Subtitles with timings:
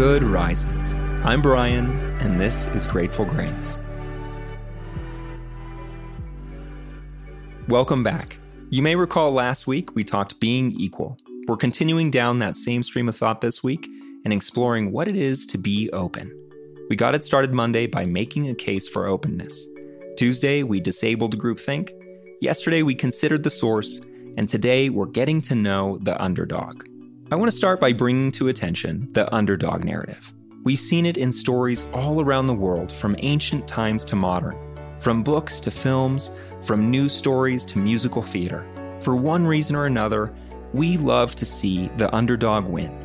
[0.00, 0.96] Good Risings.
[1.26, 3.78] I'm Bryan, and this is Grateful Grains.
[7.68, 8.38] Welcome back.
[8.70, 11.18] You may recall last week we talked being equal.
[11.46, 13.86] We're continuing down that same stream of thought this week
[14.24, 16.34] and exploring what it is to be open.
[16.88, 19.68] We got it started Monday by making a case for openness.
[20.16, 21.90] Tuesday, we disabled groupthink.
[22.40, 24.00] Yesterday, we considered the source.
[24.38, 26.86] And today, we're getting to know the underdog.
[27.32, 30.32] I want to start by bringing to attention the underdog narrative.
[30.64, 34.56] We've seen it in stories all around the world, from ancient times to modern,
[34.98, 38.66] from books to films, from news stories to musical theater.
[39.00, 40.34] For one reason or another,
[40.72, 42.98] we love to see the underdog win.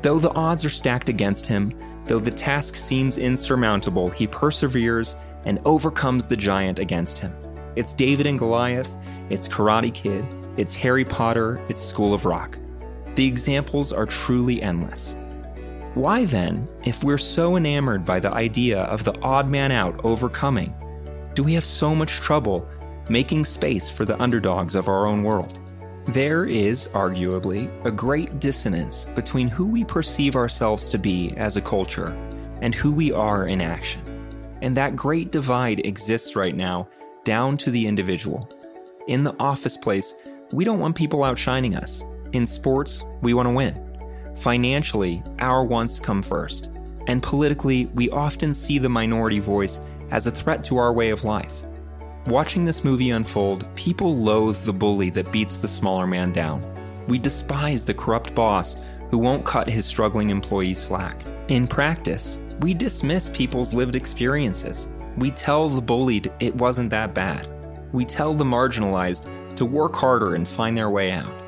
[0.00, 5.60] Though the odds are stacked against him, though the task seems insurmountable, he perseveres and
[5.66, 7.34] overcomes the giant against him.
[7.76, 8.90] It's David and Goliath,
[9.28, 10.24] it's Karate Kid,
[10.56, 12.58] it's Harry Potter, it's School of Rock.
[13.14, 15.16] The examples are truly endless.
[15.94, 20.72] Why then, if we're so enamored by the idea of the odd man out overcoming,
[21.34, 22.68] do we have so much trouble
[23.08, 25.58] making space for the underdogs of our own world?
[26.08, 31.60] There is, arguably, a great dissonance between who we perceive ourselves to be as a
[31.60, 32.16] culture
[32.62, 34.00] and who we are in action.
[34.62, 36.88] And that great divide exists right now
[37.24, 38.48] down to the individual.
[39.08, 40.14] In the office place,
[40.52, 42.04] we don't want people outshining us.
[42.32, 43.90] In sports, we want to win.
[44.36, 46.70] Financially, our wants come first.
[47.08, 51.24] And politically, we often see the minority voice as a threat to our way of
[51.24, 51.62] life.
[52.26, 56.64] Watching this movie unfold, people loathe the bully that beats the smaller man down.
[57.08, 58.76] We despise the corrupt boss
[59.10, 61.24] who won't cut his struggling employees slack.
[61.48, 64.88] In practice, we dismiss people's lived experiences.
[65.16, 67.48] We tell the bullied it wasn't that bad.
[67.92, 71.39] We tell the marginalized to work harder and find their way out.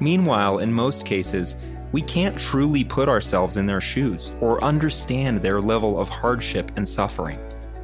[0.00, 1.56] Meanwhile, in most cases,
[1.92, 6.88] we can't truly put ourselves in their shoes or understand their level of hardship and
[6.88, 7.38] suffering.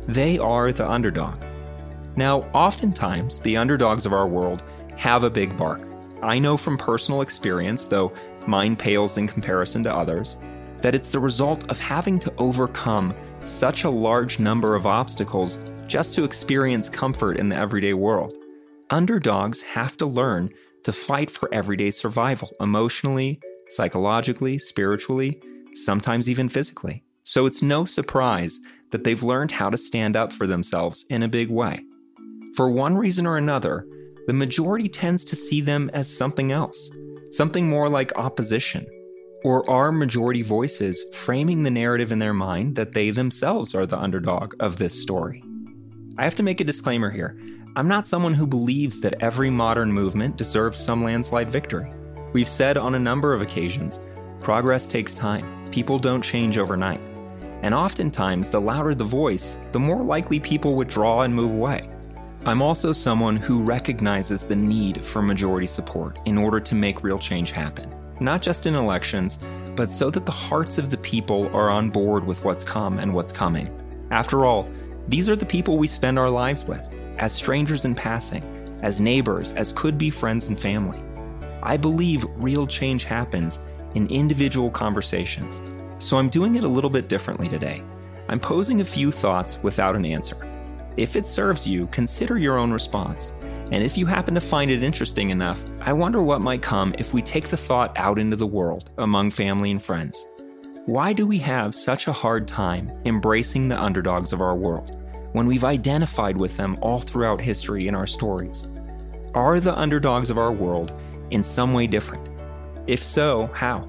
[0.07, 1.43] They are the underdog.
[2.17, 4.63] Now, oftentimes, the underdogs of our world
[4.97, 5.83] have a big bark.
[6.23, 8.13] I know from personal experience, though
[8.47, 10.39] mine pales in comparison to others,
[10.81, 13.15] that it's the result of having to overcome
[13.45, 18.37] such a large number of obstacles just to experience comfort in the everyday world.
[18.91, 20.49] Underdogs have to learn
[20.87, 25.43] to fight for everyday survival emotionally, psychologically, spiritually,
[25.75, 27.03] sometimes even physically.
[27.25, 28.61] So it's no surprise
[28.93, 31.81] that they've learned how to stand up for themselves in a big way.
[32.55, 33.85] For one reason or another,
[34.29, 36.89] the majority tends to see them as something else,
[37.33, 38.87] something more like opposition.
[39.43, 43.99] Or are majority voices framing the narrative in their mind that they themselves are the
[43.99, 45.43] underdog of this story?
[46.17, 47.37] I have to make a disclaimer here.
[47.77, 51.91] I'm not someone who believes that every modern movement deserves some landslide victory.
[52.33, 54.01] We've said on a number of occasions
[54.41, 57.03] progress takes time, people don't change overnight.
[57.61, 61.91] And oftentimes, the louder the voice, the more likely people withdraw and move away.
[62.47, 67.19] I'm also someone who recognizes the need for majority support in order to make real
[67.19, 69.39] change happen, not just in elections,
[69.75, 73.13] but so that the hearts of the people are on board with what's come and
[73.13, 73.69] what's coming.
[74.11, 74.67] After all,
[75.09, 78.43] these are the people we spend our lives with as strangers in passing,
[78.83, 81.01] as neighbors, as could be friends and family.
[81.63, 83.61] I believe real change happens
[83.95, 85.63] in individual conversations,
[85.99, 87.83] so I'm doing it a little bit differently today.
[88.29, 90.37] I'm posing a few thoughts without an answer.
[90.97, 93.33] If it serves you, consider your own response.
[93.73, 97.13] And if you happen to find it interesting enough, I wonder what might come if
[97.13, 100.27] we take the thought out into the world among family and friends.
[100.87, 104.97] Why do we have such a hard time embracing the underdogs of our world?
[105.33, 108.67] When we've identified with them all throughout history in our stories?
[109.35, 110.93] Are the underdogs of our world
[111.31, 112.29] in some way different?
[112.87, 113.87] If so, how?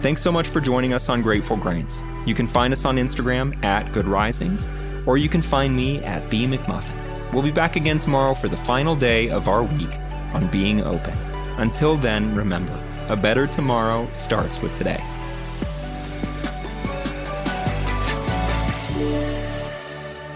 [0.00, 2.04] Thanks so much for joining us on Grateful Grains.
[2.26, 4.68] You can find us on Instagram at Good Risings,
[5.06, 7.32] or you can find me at B McMullin.
[7.32, 9.90] We'll be back again tomorrow for the final day of our week
[10.32, 11.16] on being open.
[11.58, 12.78] Until then, remember,
[13.08, 15.02] a better tomorrow starts with today.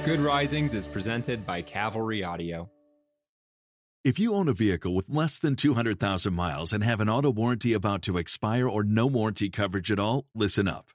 [0.04, 2.68] Good Risings is presented by Cavalry Audio.
[4.04, 7.72] If you own a vehicle with less than 200,000 miles and have an auto warranty
[7.72, 10.90] about to expire or no warranty coverage at all, listen up.